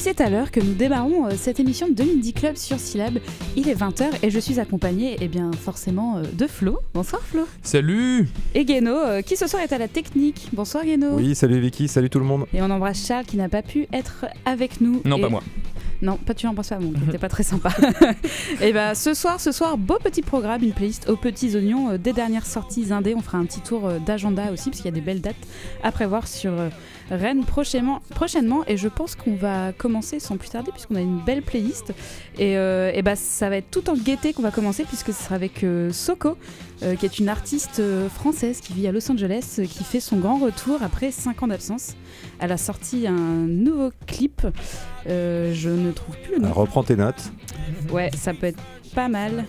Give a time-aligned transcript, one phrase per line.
[0.00, 3.18] c'est à l'heure que nous démarrons euh, cette émission de Midi Club sur Syllab.
[3.54, 6.78] Il est 20h et je suis accompagnée, eh bien, forcément, euh, de Flo.
[6.94, 7.42] Bonsoir Flo.
[7.62, 10.48] Salut Et Guéno, euh, qui ce soir est à la technique.
[10.54, 11.16] Bonsoir Guéno.
[11.16, 12.46] Oui, salut Vicky, salut tout le monde.
[12.54, 15.02] Et on embrasse Charles qui n'a pas pu être avec nous.
[15.04, 15.42] Non, Et- pas moi.
[16.02, 17.70] Non, pas tu embrasses pas mon, c'était pas très sympa.
[18.60, 21.98] et bah ce soir, ce soir, beau petit programme, une playlist aux petits oignons euh,
[21.98, 23.14] des dernières sorties indées.
[23.14, 25.36] On fera un petit tour euh, d'agenda aussi parce qu'il y a des belles dates
[25.82, 26.68] à prévoir sur euh,
[27.10, 28.62] Rennes prochainement, prochainement.
[28.66, 31.92] Et je pense qu'on va commencer sans plus tarder puisqu'on a une belle playlist.
[32.38, 35.34] Et, et bah ça va être tout en gaieté qu'on va commencer puisque ce sera
[35.34, 36.36] avec Soko.
[36.78, 40.82] qui est une artiste française qui vit à Los Angeles, qui fait son grand retour
[40.82, 41.96] après 5 ans d'absence.
[42.40, 44.46] Elle a sorti un nouveau clip.
[45.06, 46.52] Euh, je ne trouve plus le nom.
[46.52, 47.30] Reprends tes notes.
[47.92, 48.62] Ouais, ça peut être
[48.94, 49.44] pas mal.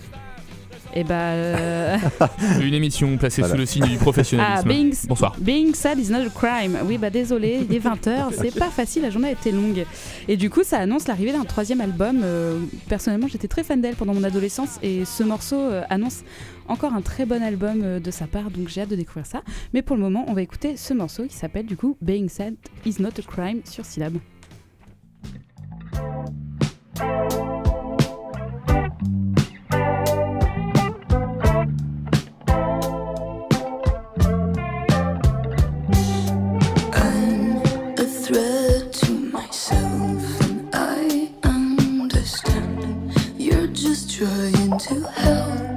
[0.94, 1.32] Et bah.
[1.32, 1.98] euh,
[2.62, 3.54] Une émission placée Voilà.
[3.56, 4.64] sous le signe du professionnalisme.
[4.66, 5.36] ah, being, Bonsoir.
[5.40, 6.78] being sad is not a crime.
[6.86, 9.86] Oui, bah désolé, il est 20h, c'est pas facile, la journée a été longue.
[10.28, 12.22] Et du coup, ça annonce l'arrivée d'un troisième album.
[12.24, 16.24] Euh, personnellement, j'étais très fan d'elle pendant mon adolescence et ce morceau euh, annonce
[16.68, 19.42] encore un très bon album euh, de sa part, donc j'ai hâte de découvrir ça.
[19.74, 22.56] Mais pour le moment, on va écouter ce morceau qui s'appelle du coup Being sad
[22.86, 24.14] is not a crime sur Syllab.
[43.74, 45.71] Just trying to help.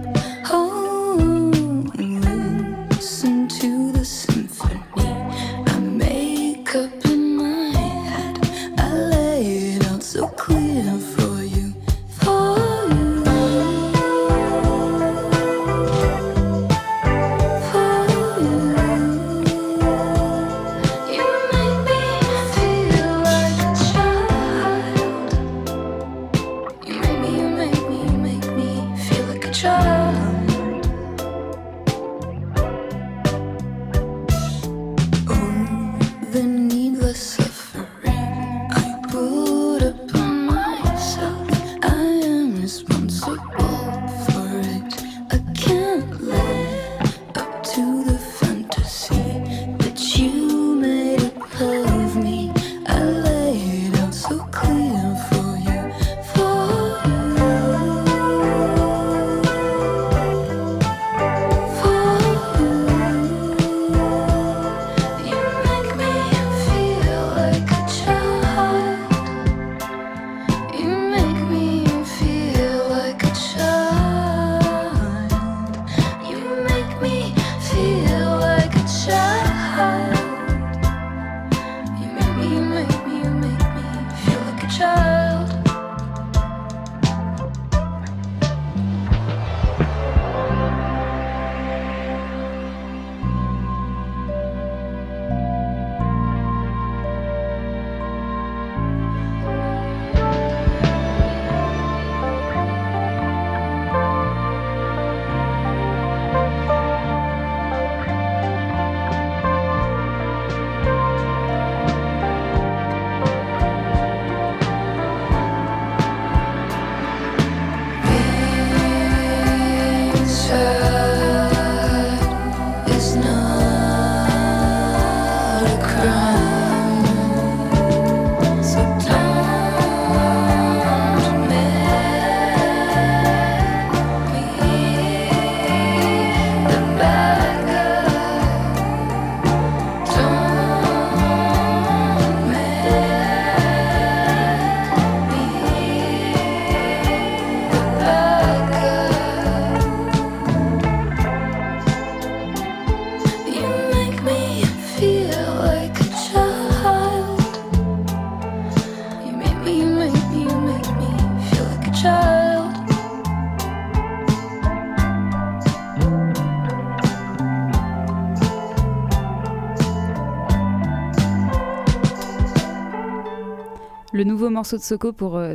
[174.44, 175.54] Nouveau morceau de Soko pour, euh,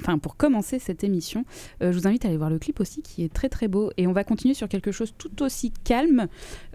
[0.00, 1.44] enfin, pour commencer cette émission.
[1.82, 3.90] Euh, je vous invite à aller voir le clip aussi qui est très très beau.
[3.98, 6.28] Et on va continuer sur quelque chose tout aussi calme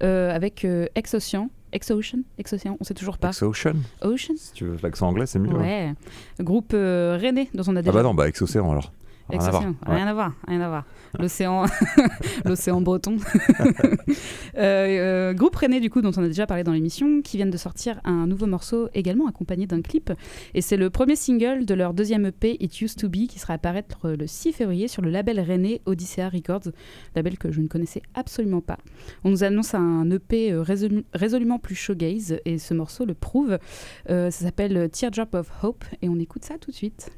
[0.03, 1.49] euh, avec euh, Ex-Ocean.
[1.73, 2.19] Ex-Ocean?
[2.37, 3.29] Ex-Océan, on sait toujours pas.
[3.29, 3.73] Ex-Ocean?
[4.01, 4.35] Ocean?
[4.37, 5.51] Si tu veux l'accent anglais, c'est mieux.
[5.53, 5.93] Ouais.
[6.39, 7.91] Groupe euh, rennais dont on a Ah déjà.
[7.91, 8.93] bah non, bah Ex-Océan alors.
[9.29, 9.63] Rien à voir.
[9.85, 10.85] rien à voir, rien à voir.
[11.19, 11.65] L'océan,
[12.45, 13.17] l'océan breton.
[14.57, 14.87] Euh,
[15.29, 17.57] euh, groupe René du coup dont on a déjà parlé dans l'émission, qui viennent de
[17.57, 20.11] sortir un nouveau morceau également accompagné d'un clip.
[20.55, 23.53] Et c'est le premier single de leur deuxième EP It Used to Be qui sera
[23.53, 26.71] apparaître le 6 février sur le label René Odyssea Records,
[27.15, 28.77] label que je ne connaissais absolument pas.
[29.23, 33.59] On nous annonce un EP euh, résolu- résolument plus showgaze et ce morceau le prouve.
[34.09, 37.11] Euh, ça s'appelle Teardrop of Hope et on écoute ça tout de suite.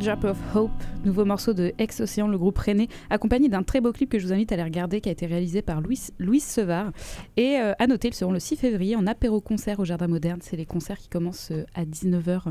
[0.00, 0.70] Teardrop of Hope,
[1.04, 4.32] nouveau morceau de Ex-Océan, le groupe René, accompagné d'un très beau clip que je vous
[4.32, 6.92] invite à aller regarder, qui a été réalisé par Louis, Louis Sevard.
[7.36, 10.38] Et euh, à noter, ils seront le 6 février en apéro-concert au Jardin Moderne.
[10.42, 12.44] C'est les concerts qui commencent euh, à 19h.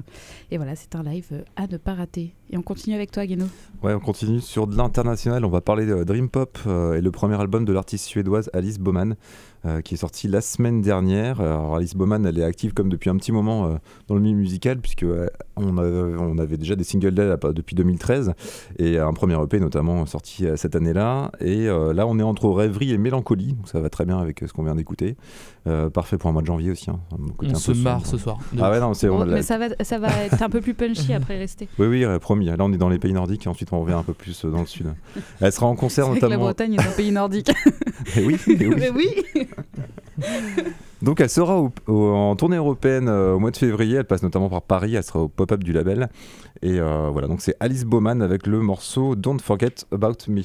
[0.51, 2.35] Et voilà, c'est un live euh, à ne pas rater.
[2.51, 3.45] Et on continue avec toi, Guéno.
[3.83, 5.45] Ouais, on continue sur de l'international.
[5.45, 8.79] On va parler de Dream Pop euh, et le premier album de l'artiste suédoise Alice
[8.79, 9.15] Baumann,
[9.65, 11.41] euh, qui est sorti la semaine dernière.
[11.41, 13.75] Alors, Alice Baumann, elle est active comme depuis un petit moment euh,
[14.07, 15.27] dans le milieu musical, puisque euh,
[15.57, 18.33] on, avait, on avait déjà des singles d'elle depuis 2013
[18.79, 21.31] et un premier EP notamment sorti euh, cette année-là.
[21.39, 24.43] Et euh, là, on est entre rêverie et mélancolie, donc ça va très bien avec
[24.47, 25.17] ce qu'on vient d'écouter.
[25.67, 26.89] Euh, parfait pour un mois de janvier aussi.
[26.89, 28.07] hein, On un se peu marre sombre.
[28.07, 28.37] ce soir.
[28.59, 30.61] Ah ouais, non, c'est Oh, on l'a- mais ça va, ça va être un peu
[30.61, 31.67] plus punchy après rester.
[31.77, 32.57] Oui, oui, euh, promis.
[32.57, 34.49] Là, on est dans les pays nordiques et ensuite on revient un peu plus euh,
[34.51, 34.93] dans le sud.
[35.41, 36.45] Elle sera en concert vrai que la notamment.
[36.45, 37.51] Bretagne est un pays nordique.
[38.15, 38.75] Eh oui, eh oui.
[38.77, 39.07] Mais oui.
[41.01, 44.23] Donc elle sera au- au- en tournée européenne euh, au mois de février, elle passe
[44.23, 46.09] notamment par Paris, elle sera au pop-up du label.
[46.61, 50.41] Et euh, voilà, donc c'est Alice Bowman avec le morceau Don't Forget About Me.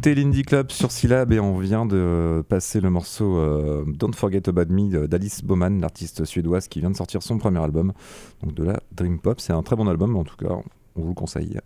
[0.00, 4.48] Écoutez l'Indie Club sur Syllab et on vient de passer le morceau euh, Don't Forget
[4.48, 7.92] About Me d'Alice Bowman, l'artiste suédoise qui vient de sortir son premier album,
[8.42, 9.42] donc de la Dream Pop.
[9.42, 10.54] C'est un très bon album, en tout cas,
[10.96, 11.60] on vous le conseille.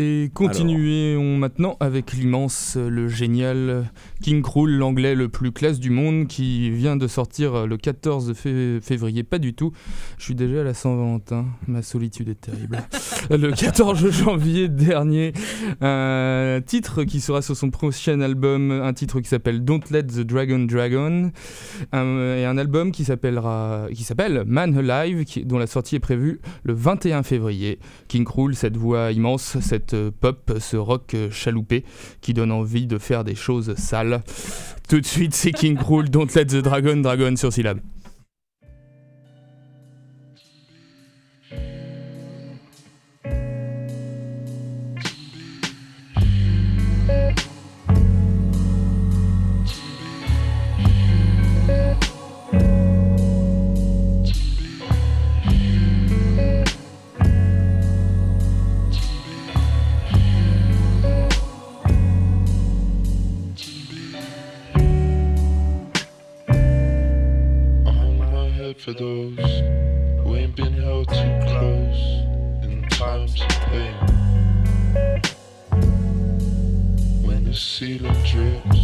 [0.00, 3.90] Et continuons maintenant avec l'immense, le génial
[4.22, 8.78] King Krul, l'anglais le plus classe du monde, qui vient de sortir le 14 fé-
[8.80, 9.24] février.
[9.24, 9.72] Pas du tout.
[10.16, 11.46] Je suis déjà à la Saint-Valentin.
[11.66, 12.78] Ma solitude est terrible.
[13.30, 15.32] le 14 janvier dernier,
[15.80, 20.20] un titre qui sera sur son prochain album, un titre qui s'appelle Don't Let the
[20.20, 21.32] Dragon Dragon,
[21.90, 26.00] un- et un album qui s'appellera, qui s'appelle Man Alive, qui- dont la sortie est
[26.00, 27.80] prévue le 21 février.
[28.06, 29.87] King Krul, cette voix immense, cette
[30.20, 31.84] pop, ce rock chaloupé
[32.20, 34.22] qui donne envie de faire des choses sales.
[34.88, 37.80] Tout de suite, c'est King Krul, Don't Let the Dragon Dragon sur syllabe.
[68.88, 69.36] for those
[70.22, 72.00] who ain't been held too close
[72.62, 73.94] in times of pain.
[77.22, 78.80] When the ceiling drips,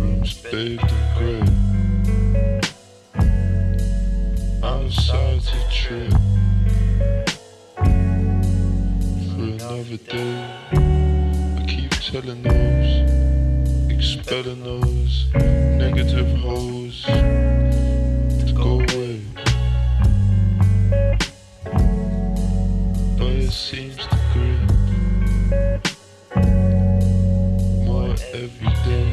[0.00, 1.44] rooms bathed in grey.
[4.64, 6.12] Outside's a trip
[9.28, 10.38] for another day.
[10.72, 12.87] I keep telling those
[14.30, 19.22] expelling those negative hoes to go away.
[23.16, 24.60] But it seems to grip
[27.86, 29.10] more every day.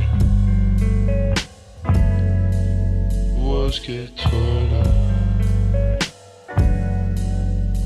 [3.37, 4.83] Walls get taller.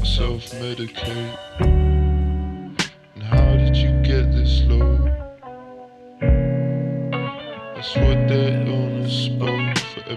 [0.04, 1.69] Self-medicate.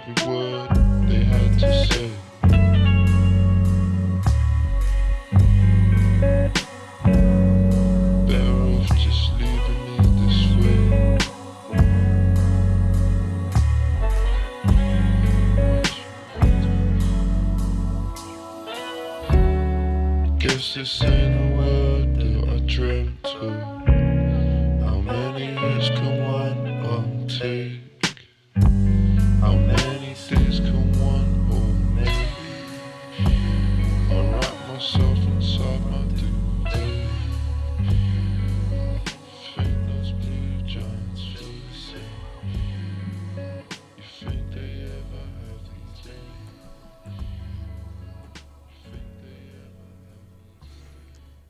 [0.08, 0.68] Every word
[1.08, 2.10] they had to say.
[8.26, 8.64] Better
[8.96, 10.78] just leaving me this way.
[20.38, 20.92] Guess this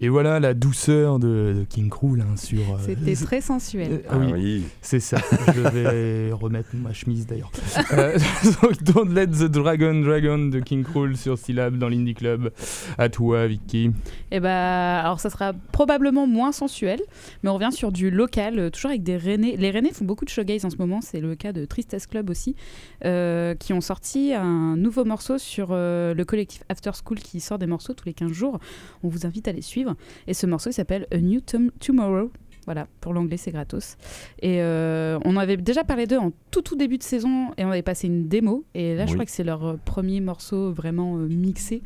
[0.04, 2.58] Et voilà la douceur de, de King Krul hein, sur.
[2.58, 3.92] euh, C'était très sensuel.
[3.92, 4.62] euh, Ah oui, oui.
[4.80, 5.18] c'est ça.
[5.54, 7.52] Je vais remettre ma chemise d'ailleurs.
[7.92, 8.18] Euh,
[8.62, 12.50] donc, Don't Let the Dragon Dragon de King Krul sur Syllab dans l'Indie Club.
[12.98, 13.92] À toi, Vicky.
[14.32, 17.00] Et bah, alors ça sera probablement moins sensuel,
[17.44, 19.54] mais on revient sur du local, euh, toujours avec des Rennais.
[19.56, 22.28] Les Rennais font beaucoup de showgaze en ce moment, c'est le cas de Tristesse Club
[22.28, 22.56] aussi,
[23.04, 27.58] euh, qui ont sorti un nouveau morceau sur euh, le collectif After School qui sort
[27.60, 28.58] des morceaux tous les 15 jours.
[29.04, 29.91] On vous invite à les suivre.
[30.26, 32.30] Et ce morceau s'appelle A New Tom- Tomorrow.
[32.64, 33.96] Voilà, pour l'anglais c'est gratos.
[34.40, 37.70] Et euh, on avait déjà parlé d'eux en tout tout début de saison et on
[37.70, 38.64] avait passé une démo.
[38.74, 41.82] Et là je crois que c'est leur euh, premier morceau vraiment euh, mixé,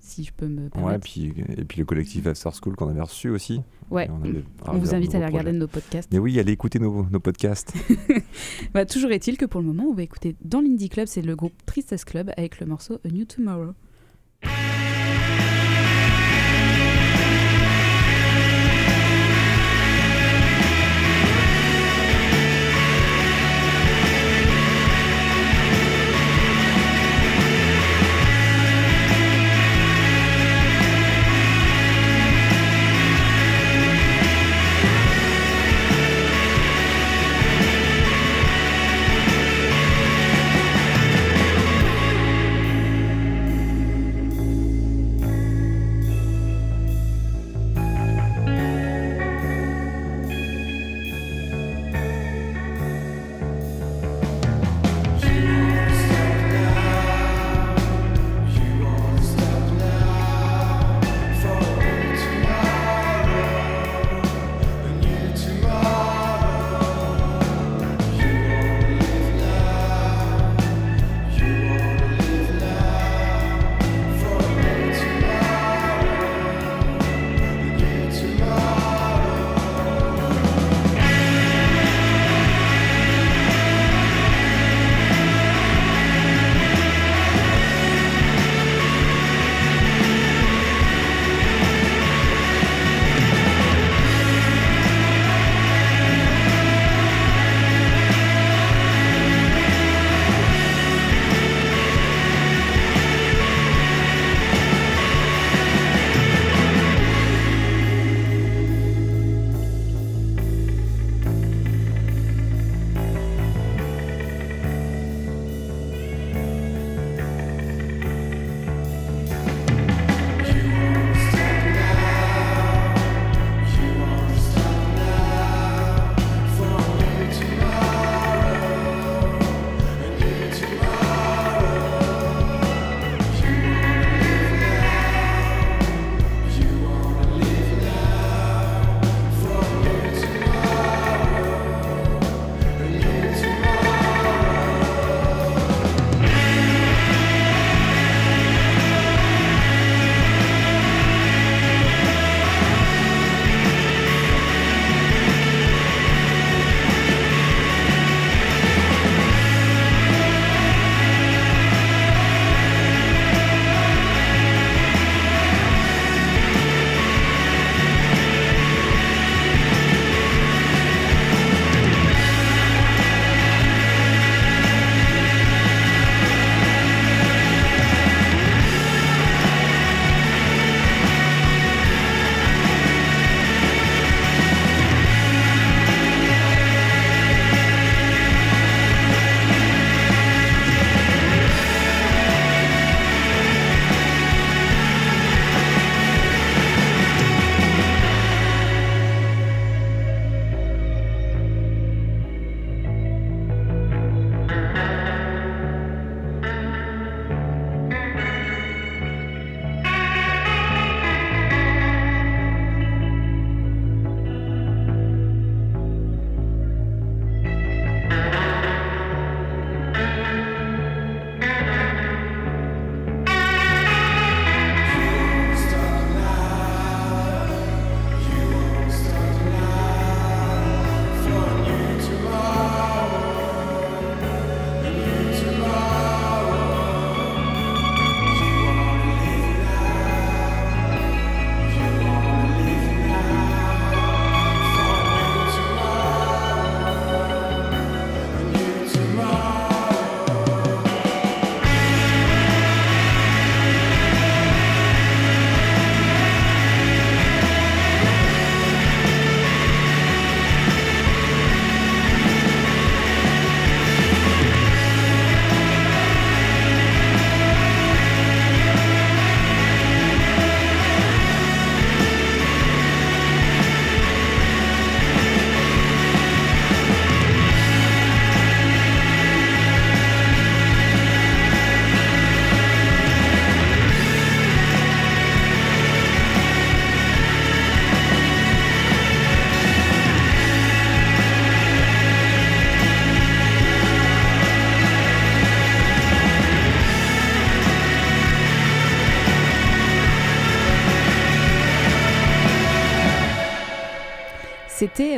[0.00, 1.00] si je peux me Ouais, permettre.
[1.04, 3.60] puis, et puis le collectif After School qu'on avait reçu aussi.
[3.90, 4.08] Ouais.
[4.10, 6.10] On avait- On vous invite à aller regarder nos podcasts.
[6.10, 7.74] Mais oui, allez écouter nos, nos podcasts.
[8.72, 11.36] Bah, toujours est-il que pour le moment, on va écouter dans l'Indie Club, c'est le
[11.36, 13.72] groupe Tristesse Club avec le morceau A New Tomorrow.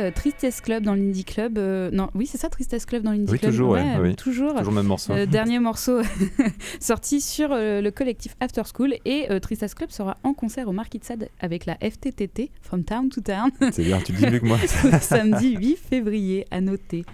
[0.01, 1.57] Euh, Tristesse Club dans l'Indie Club.
[1.57, 3.51] euh, non, oui, c'est ça, Tristesse Club dans l'Indie Oui, Club.
[3.51, 4.15] toujours, ouais, oui.
[4.15, 4.53] Toujours.
[4.55, 5.13] Toujours le même morceau.
[5.13, 6.01] Euh, dernier morceau
[6.79, 11.03] sorti sur le collectif After School et Tristesse Club sera en concert au Marquis de
[11.05, 14.57] Sade avec la FTTT From Town to Town C'est bien, tu dis mieux que moi.
[15.01, 17.05] samedi 8 février à noter.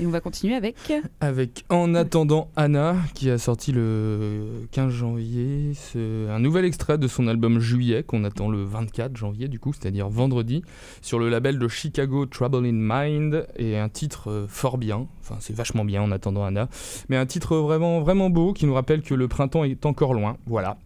[0.00, 0.76] Et on va continuer avec
[1.20, 7.26] Avec En attendant Anna, qui a sorti le 15 janvier un nouvel extrait de son
[7.28, 10.62] album Juillet, qu'on attend le 24 janvier, du coup, c'est-à-dire vendredi,
[11.02, 15.36] sur le label de Chicago Trouble in Mind, et un titre euh, fort bien, enfin
[15.40, 16.68] c'est vachement bien En attendant Anna,
[17.08, 20.36] mais un titre vraiment, vraiment beau qui nous rappelle que le printemps est encore loin,
[20.46, 20.78] voilà.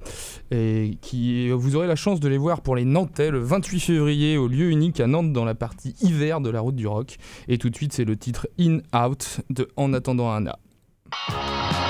[0.50, 4.36] Et qui, vous aurez la chance de les voir pour les Nantais le 28 février
[4.36, 7.16] au lieu unique à Nantes dans la partie hiver de la route du rock.
[7.48, 10.58] Et tout de suite, c'est le titre In Out de En attendant Anna.
[11.28, 11.81] En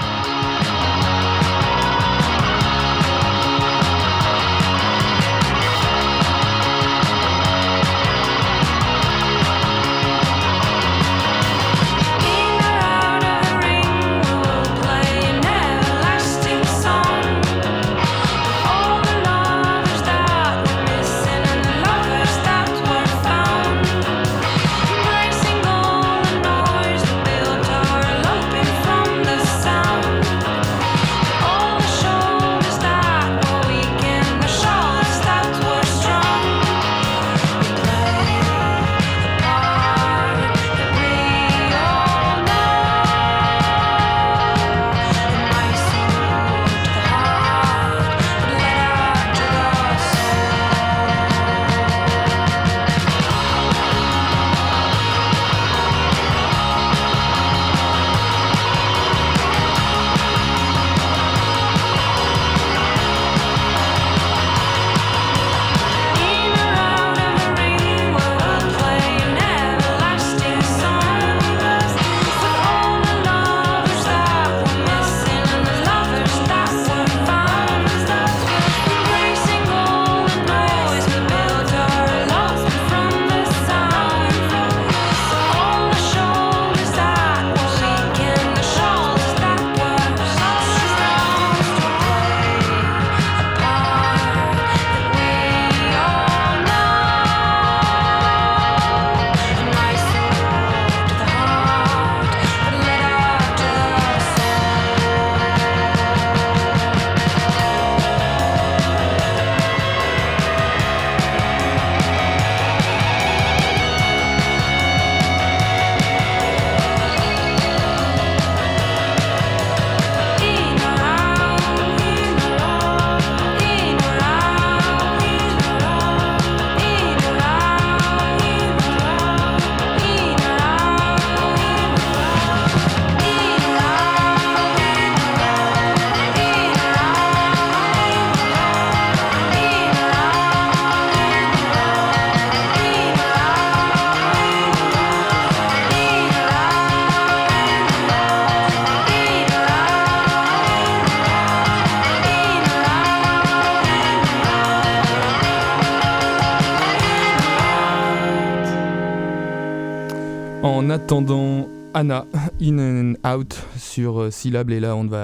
[161.13, 162.25] attendant Anna,
[162.63, 165.17] In and Out sur euh, syllabe et là on va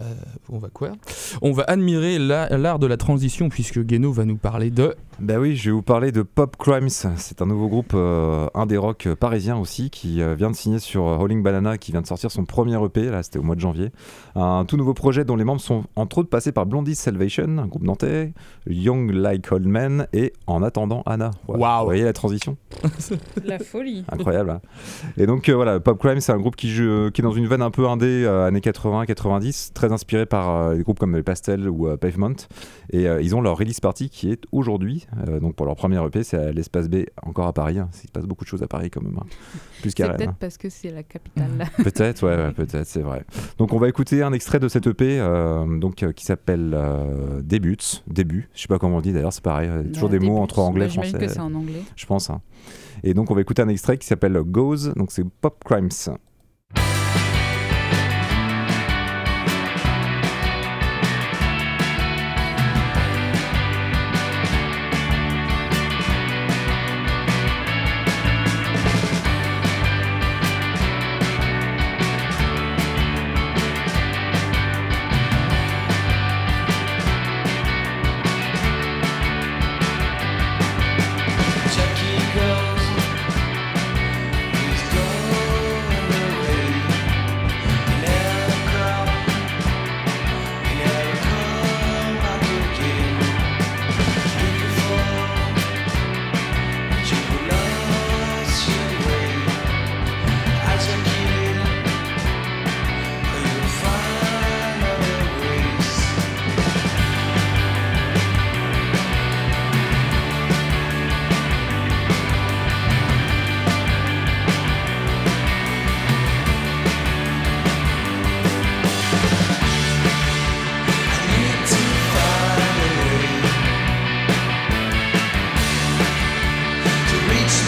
[0.00, 0.14] euh,
[0.48, 0.92] on va quoi?
[1.42, 5.38] On va admirer la- l'art de la transition puisque Guéno va nous parler de Bah
[5.38, 6.88] oui, je vais vous parler de Pop Crimes.
[6.88, 11.02] C'est un nouveau groupe euh, indé rock euh, parisien aussi qui vient de signer sur
[11.02, 13.90] Rolling Banana, qui vient de sortir son premier EP, là c'était au mois de janvier.
[14.40, 17.66] Un tout nouveau projet dont les membres sont entre autres passés par Blondie Salvation, un
[17.66, 18.32] groupe nantais,
[18.68, 21.32] Young Like Old Men et En attendant Anna.
[21.48, 21.60] Voilà.
[21.62, 21.78] Waouh.
[21.80, 22.56] Vous voyez la transition
[23.44, 24.04] La folie.
[24.12, 24.50] Incroyable.
[24.50, 24.60] hein.
[25.16, 27.48] Et donc euh, voilà, Pop Crime, c'est un groupe qui, joue- qui est dans une
[27.48, 31.22] veine un peu indé, euh, années 80-90, très inspiré par euh, des groupes comme les
[31.24, 32.28] Pastels ou euh, Pavement.
[32.90, 36.00] Et euh, ils ont leur release party qui est aujourd'hui, euh, donc pour leur premier
[36.06, 37.78] EP, c'est à l'espace B, encore à Paris.
[37.80, 37.88] hein.
[38.04, 39.26] Il se passe beaucoup de choses à Paris quand même, hein.
[39.82, 40.36] plus C'est peut-être hein.
[40.38, 41.50] parce que c'est la capitale.
[41.82, 43.24] Peut-être, ouais, ouais, peut-être, c'est vrai.
[43.58, 47.40] Donc on va écouter un extrait de cet EP euh, donc, euh, qui s'appelle euh,
[47.42, 50.60] Debuts, début, je sais pas comment on dit d'ailleurs, c'est pareil, toujours des mots entre
[50.60, 51.82] anglais et français que c'est en anglais.
[51.96, 52.30] je pense.
[52.30, 52.40] hein.
[53.02, 55.88] Et donc on va écouter un extrait qui s'appelle Goes, donc c'est Pop Crimes.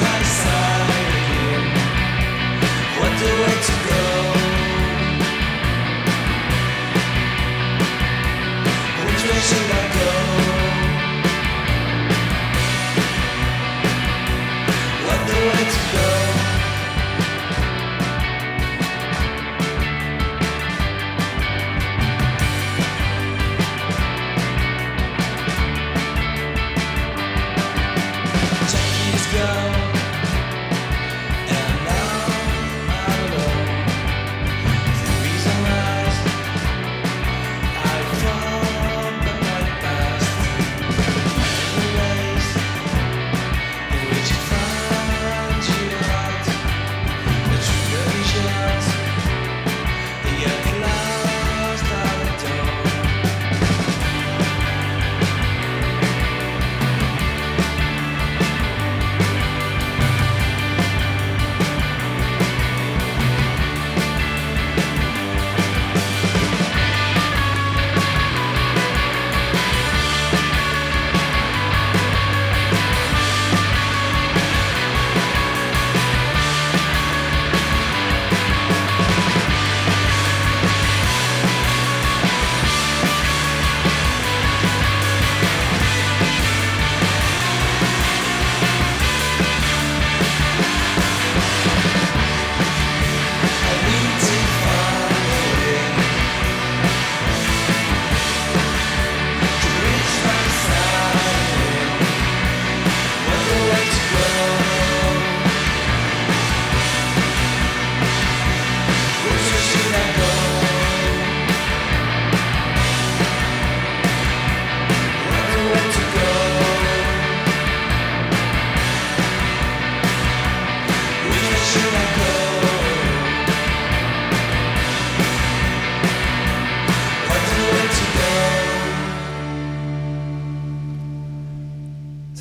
[0.03, 0.70] myself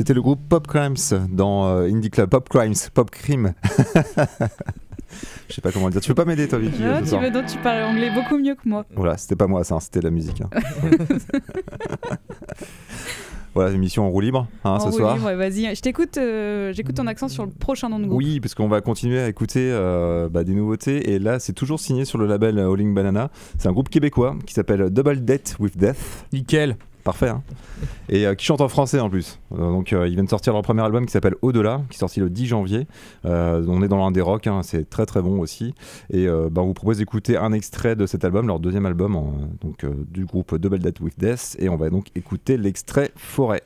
[0.10, 0.96] C'était le groupe Pop Crimes
[1.30, 2.32] dans euh, Indie Club.
[2.32, 3.54] Pop Crimes, Pop Crime.
[5.48, 6.02] Je sais pas comment dire.
[6.02, 8.56] Tu peux pas m'aider, toi, Vicky ce tu, veux, donc, tu parles anglais beaucoup mieux
[8.56, 8.88] que moi.
[8.96, 10.42] Voilà, c'était pas moi ça, hein, c'était la musique.
[10.42, 10.50] hein.
[13.54, 15.14] voilà, émission en roue libre hein, En ce roue soir.
[15.14, 16.18] libre, ouais, Vas-y, je t'écoute.
[16.18, 18.18] euh, J'écoute ton accent sur le prochain nom de groupe.
[18.18, 21.12] Oui, parce qu'on va continuer à écouter euh, bah, des nouveautés.
[21.12, 23.30] Et là, c'est toujours signé sur le label Howling Banana.
[23.60, 26.26] C'est un groupe québécois qui s'appelle Double Debt with Death.
[26.34, 26.78] Nickel.
[27.04, 27.30] Parfait.
[27.30, 27.42] hein.
[28.10, 29.40] et euh, qui chante en français en plus.
[29.54, 32.00] Euh, donc, euh, ils viennent de sortir leur premier album qui s'appelle Au-delà, qui est
[32.00, 32.88] sorti le 10 janvier.
[33.24, 35.74] On est dans l'un des rock, hein, c'est très très bon aussi.
[36.12, 39.18] Et bah, on vous propose d'écouter un extrait de cet album, leur deuxième album
[39.62, 41.56] donc, du groupe Double Debt with Death.
[41.60, 43.64] Et on va donc écouter l'extrait Forêt.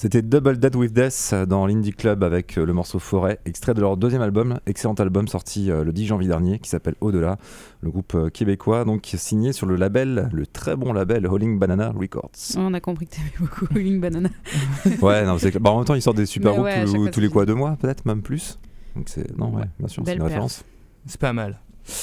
[0.00, 3.80] C'était Double Dead with Death dans l'Indie Club avec euh, le morceau Forêt, extrait de
[3.80, 7.36] leur deuxième album, excellent album sorti euh, le 10 janvier dernier qui s'appelle Au-delà,
[7.80, 11.90] le groupe euh, québécois donc signé sur le label, le très bon label Holling Banana
[11.90, 12.30] Records.
[12.56, 14.28] On a compris que t'aimais beaucoup Wing Banana.
[15.02, 17.18] ouais, non, c'est bah, en même temps ils sortent des super Mais groupes ouais, tous,
[17.18, 18.60] les quoi deux mois, peut-être même plus.
[18.94, 20.28] Donc c'est non ouais, bien sûr, c'est une perf.
[20.28, 20.64] référence.
[21.06, 21.58] C'est pas mal.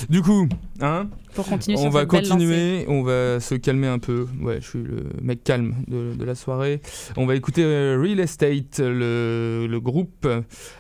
[0.10, 0.48] Du coup,
[0.82, 4.26] hein, Pour continuer on va continuer, on va se calmer un peu.
[4.42, 6.82] Ouais, je suis le mec calme de, de la soirée.
[7.18, 10.28] On va écouter euh, Real Estate, le, le groupe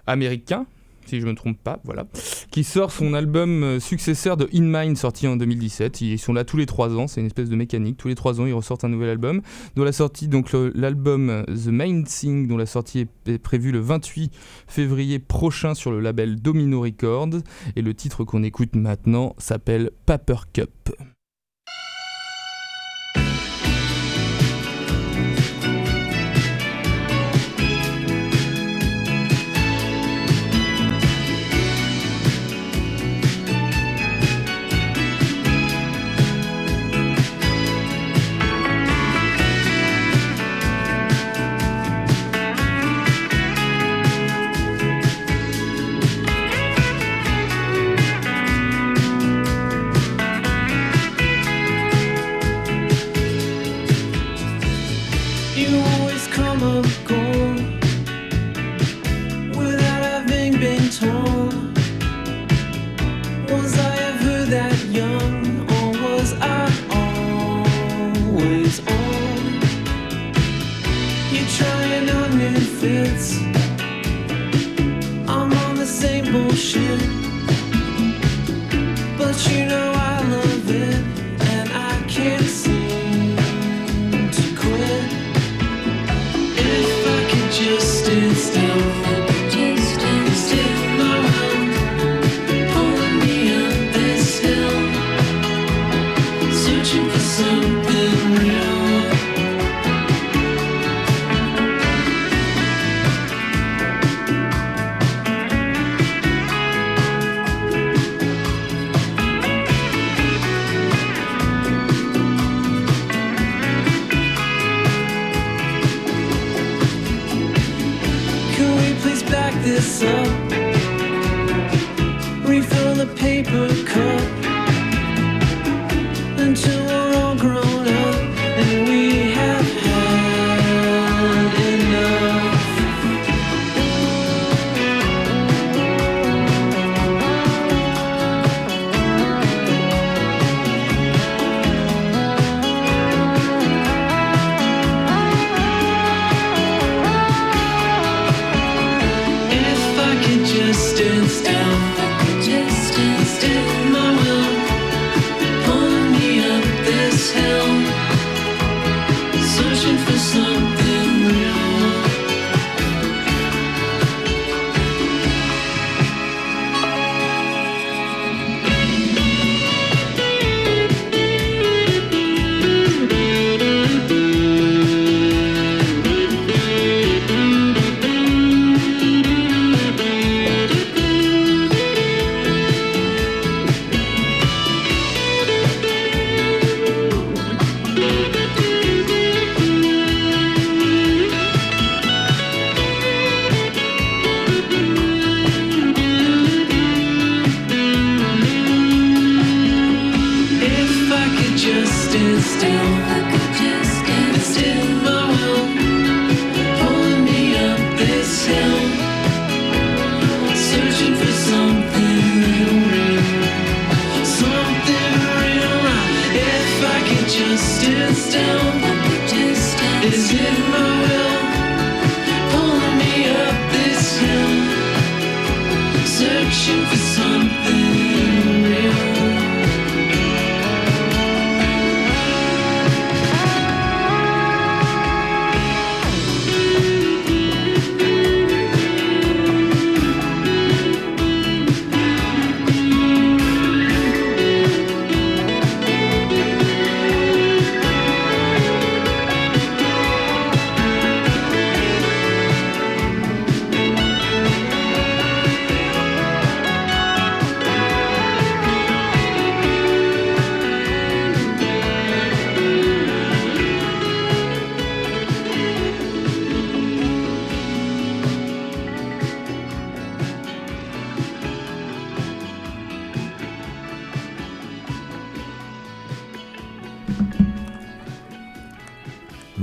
[0.08, 0.66] américain,
[1.08, 2.06] si je me trompe pas, voilà,
[2.52, 6.02] qui sort son album euh, successeur de In Mind, sorti en 2017.
[6.02, 7.98] Ils sont là tous les trois ans, c'est une espèce de mécanique.
[7.98, 9.42] Tous les trois ans, ils ressortent un nouvel album.
[9.76, 13.80] Dont la sortie, donc l'album euh, The Main Thing, dont la sortie est prévue le
[13.80, 14.32] 28
[14.68, 17.42] février prochain sur le label Domino Records.
[17.76, 21.15] Et le titre qu'on écoute maintenant s'appelle Paper Cup.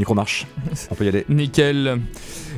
[0.03, 0.47] Micro marche.
[0.91, 1.25] On peut y aller.
[1.29, 2.01] Nickel.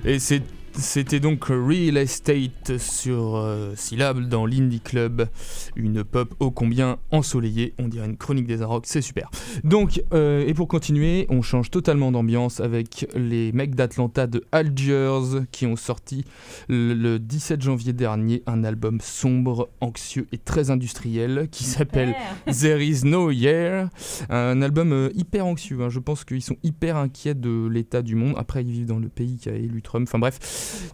[0.04, 0.42] Et c'est-
[0.76, 5.28] c'était donc Real Estate sur euh, Syllab dans l'Indie Club.
[5.76, 7.74] Une pop ô combien ensoleillée.
[7.78, 9.30] On dirait une chronique des Arocs, c'est super.
[9.62, 15.44] Donc, euh, et pour continuer, on change totalement d'ambiance avec les mecs d'Atlanta de Algiers
[15.52, 16.24] qui ont sorti
[16.68, 22.14] le, le 17 janvier dernier un album sombre, anxieux et très industriel qui s'appelle
[22.46, 23.88] There is no year.
[24.28, 25.80] Un album euh, hyper anxieux.
[25.82, 25.88] hein.
[25.88, 28.34] Je pense qu'ils sont hyper inquiets de l'état du monde.
[28.36, 30.06] Après, ils vivent dans le pays qui a élu Trump.
[30.08, 30.38] Enfin bref,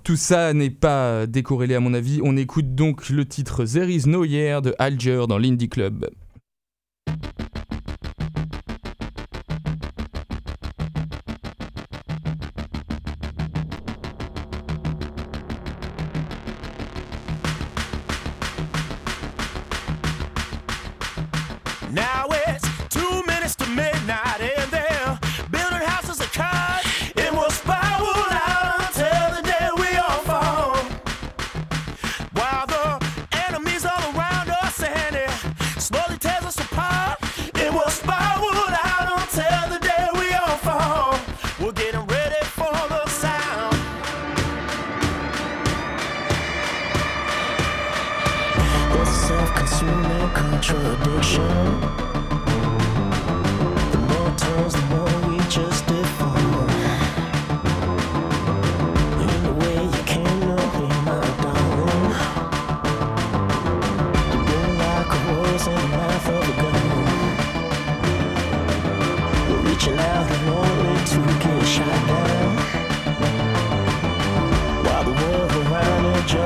[0.03, 2.21] tout ça n'est pas décorrélé à mon avis.
[2.23, 6.09] On écoute donc le titre There is no year de Alger dans l'Indie Club.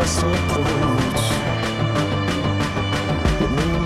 [0.04, 1.24] It just implodes.
[3.40, 3.78] New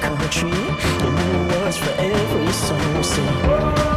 [0.00, 3.93] country, and new words for every song sing.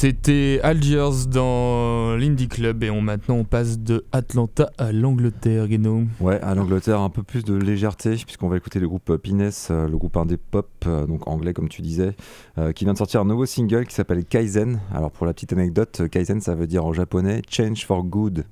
[0.00, 2.84] C'était Algiers dans l'Indie Club.
[2.84, 6.04] Et on, maintenant, on passe de Atlanta à l'Angleterre, Guéno.
[6.20, 9.88] Ouais, à l'Angleterre, un peu plus de légèreté, puisqu'on va écouter le groupe Pines, euh,
[9.88, 12.16] le groupe indé pop, euh, donc anglais comme tu disais,
[12.56, 14.80] euh, qui vient de sortir un nouveau single qui s'appelle Kaizen.
[14.94, 18.46] Alors pour la petite anecdote, Kaizen ça veut dire en japonais Change for Good,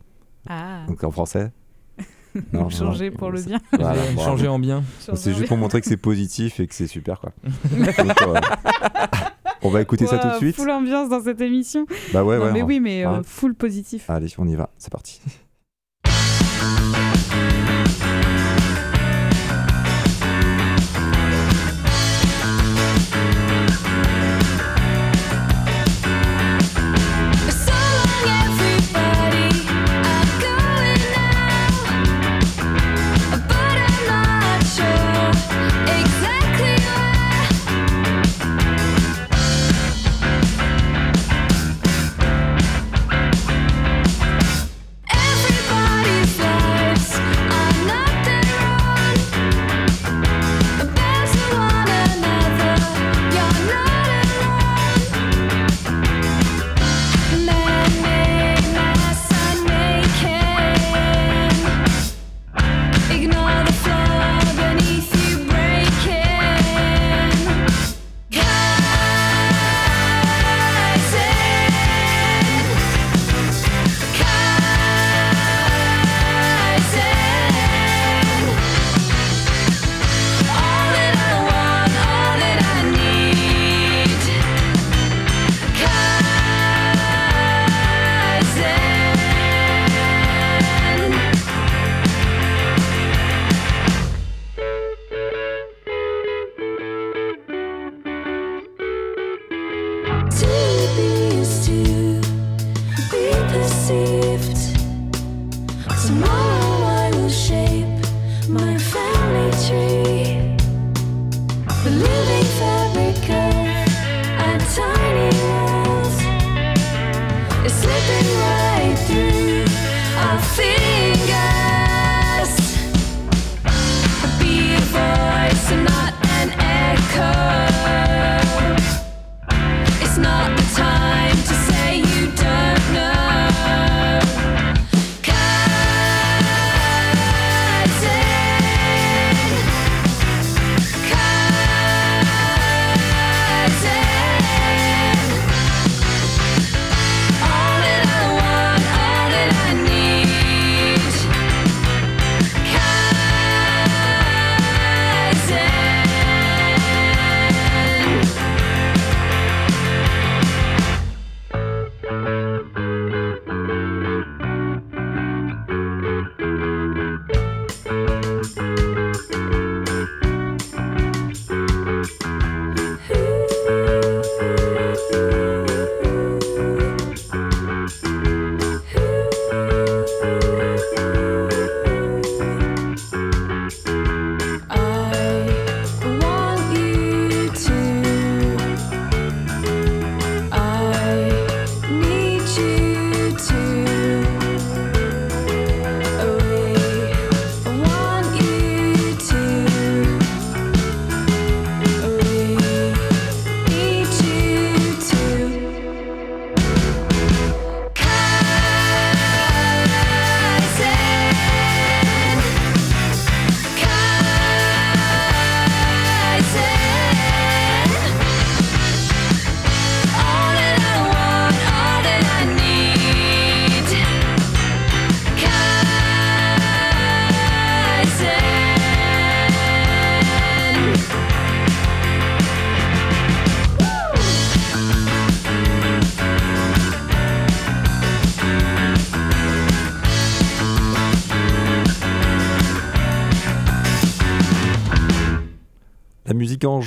[0.50, 1.50] Ah, donc en français.
[2.52, 3.58] Non, changer non, pour le bien.
[3.72, 4.02] Voilà.
[4.16, 4.84] Changer en bien.
[5.14, 7.32] C'est juste pour montrer que c'est positif et que c'est super quoi.
[7.42, 8.34] Donc, euh,
[9.62, 10.56] on va écouter ça tout de suite.
[10.56, 11.86] Full ambiance dans cette émission.
[12.12, 12.52] Bah ouais, non, ouais.
[12.52, 14.08] mais on- oui, mais euh, full positif.
[14.10, 15.20] Allez, on y va, c'est parti.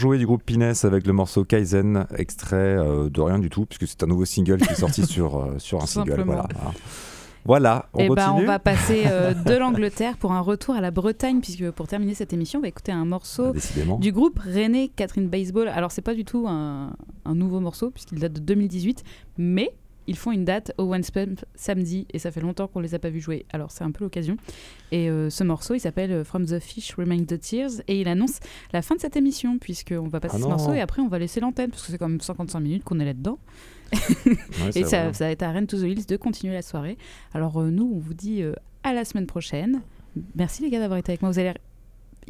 [0.01, 3.87] enjouée du groupe Pines avec le morceau Kaizen, extrait euh, de rien du tout, puisque
[3.87, 6.23] c'est un nouveau single qui est sorti sur, euh, sur un single.
[6.25, 6.47] Voilà.
[7.45, 8.43] Voilà, on Et bah, continue.
[8.43, 12.15] on va passer euh, de l'Angleterre pour un retour à la Bretagne, puisque pour terminer
[12.15, 13.97] cette émission, on va écouter un morceau Ah, Décidément.
[13.99, 15.67] du groupe René Catherine Baseball.
[15.67, 16.93] Alors, c'est pas du tout un,
[17.25, 19.03] un nouveau morceau, puisqu'il date de 2018,
[19.37, 19.71] mais
[20.07, 22.99] ils font une date au One Pump samedi, et ça fait longtemps qu'on les a
[22.99, 23.45] pas vus jouer.
[23.51, 24.37] Alors, c'est un peu l'occasion.
[24.91, 28.07] Et euh, ce morceau, il s'appelle euh, From the Fish Remain the Tears, et il
[28.07, 28.39] annonce
[28.73, 31.19] la fin de cette émission, puisqu'on va passer Ah ce morceau, et après, on va
[31.19, 33.39] laisser l'antenne, parce que c'est quand même 55 minutes qu'on est là-dedans.
[33.93, 36.97] Ouais, Et c'est ça, va être à Rennes to the Hills de continuer la soirée.
[37.33, 39.81] Alors euh, nous, on vous dit euh, à la semaine prochaine.
[40.35, 41.31] Merci les gars d'avoir été avec moi.
[41.31, 41.55] Vous l'air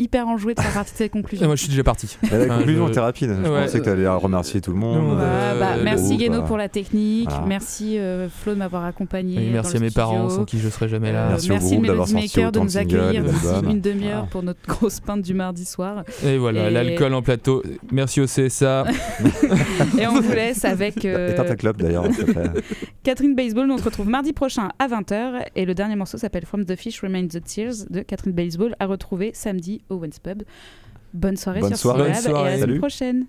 [0.02, 1.46] hyper enjoués de faire partie de cette Et conclusion.
[1.46, 2.18] moi, je suis déjà parti.
[2.24, 3.36] Et la conclusion était rapide.
[3.44, 3.62] Je Ouais.
[3.66, 5.18] pensais que tu allais remercier tout le monde.
[5.18, 5.24] Non, Ah,
[5.54, 7.30] Euh, bah, merci groupe, Guéno euh, pour la technique.
[7.48, 9.38] Merci euh, Flo de m'avoir accompagné.
[9.38, 10.02] Oui, dans merci le à mes studio.
[10.04, 11.26] parents sans qui je serais jamais là.
[11.26, 13.24] Euh, Merci au merci groupe Melody sorti Maker de nous accueillir
[13.70, 14.30] une demi-heure Ah.
[14.32, 16.04] pour notre grosse pinte du mardi soir.
[16.26, 17.64] Et voilà, l'alcool en plateau.
[17.92, 18.86] Merci au CSA.
[20.00, 22.06] Et on vous laisse avec Éteins ta clope d'ailleurs.
[23.04, 23.68] Catherine Baseball.
[23.68, 25.44] Nous on se retrouve mardi prochain à 20h.
[25.56, 28.86] Et le dernier morceau s'appelle From the Fish Remains the Tears de Catherine Baseball à
[28.86, 30.44] retrouver samedi au Wens Pub.
[31.14, 32.04] Bonne soirée Bonne sur soirée.
[32.04, 32.80] Bonne et à la soirée.
[32.80, 33.26] prochaine.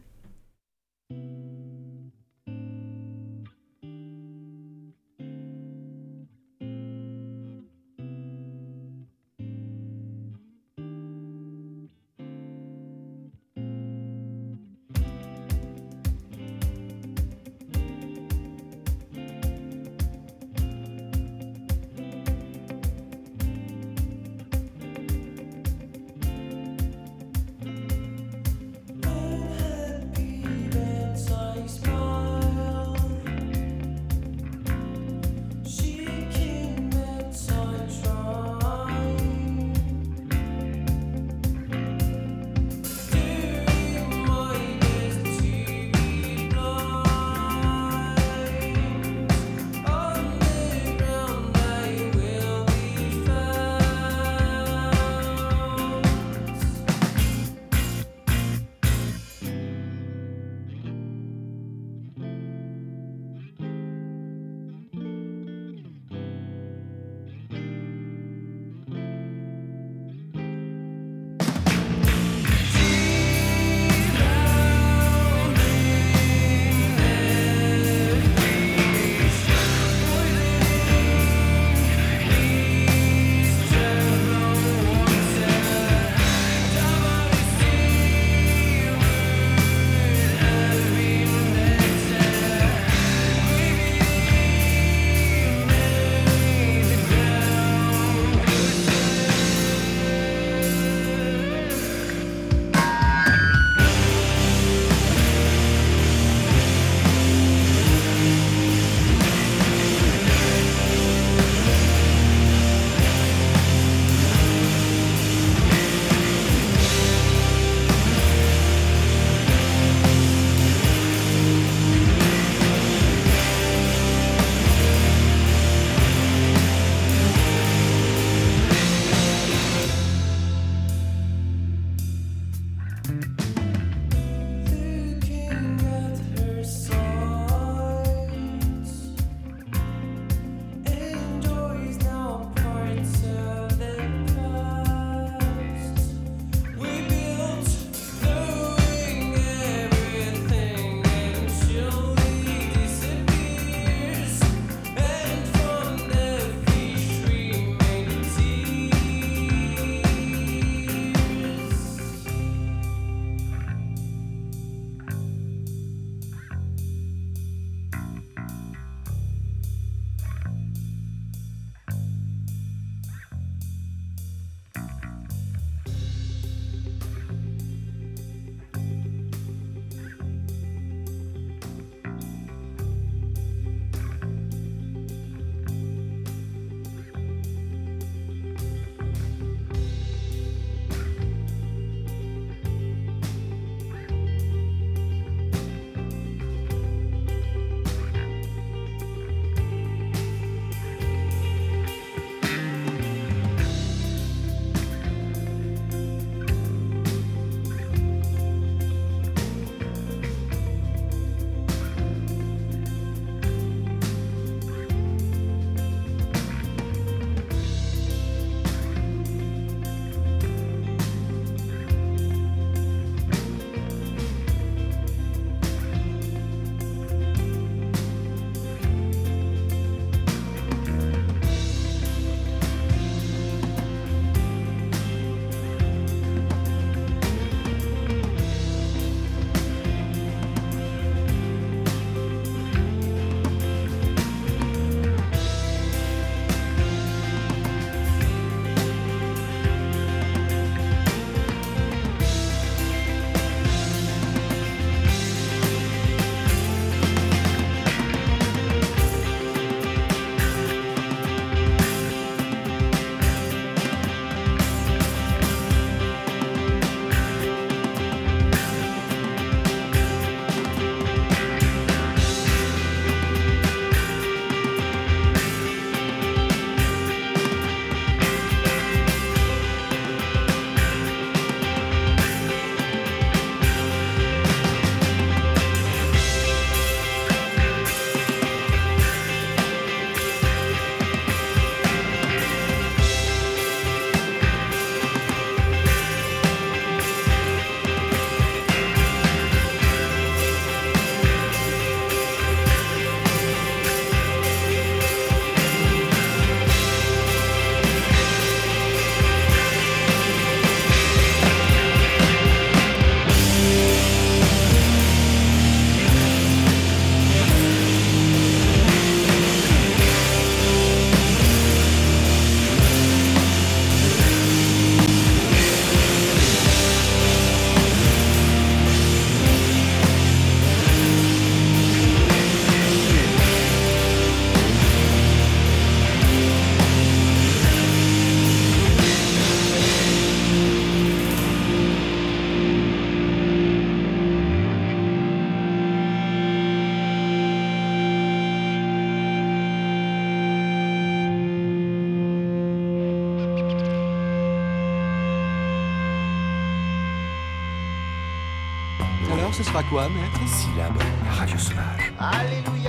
[359.93, 360.41] Quoi, maître?
[360.49, 360.97] Syllabe,
[361.31, 362.13] radio sauvage.
[362.19, 362.82] Alléluia,